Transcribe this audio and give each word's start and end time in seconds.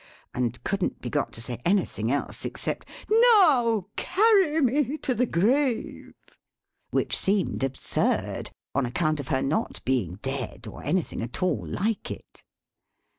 and 0.33 0.63
couldn't 0.63 0.99
be 0.99 1.11
got 1.11 1.31
to 1.31 1.39
say 1.39 1.59
anything 1.63 2.11
else, 2.11 2.43
except 2.43 2.87
"Now 3.35 3.85
carry 3.95 4.59
me 4.59 4.97
to 4.97 5.13
the 5.13 5.27
grave;" 5.27 6.15
which 6.89 7.15
seemed 7.15 7.63
absurd, 7.63 8.49
on 8.73 8.87
account 8.87 9.19
of 9.19 9.27
her 9.27 9.43
not 9.43 9.79
being 9.85 10.15
dead, 10.23 10.65
or 10.65 10.83
anything 10.83 11.21
at 11.21 11.43
all 11.43 11.67
like 11.67 12.09
it. 12.09 12.43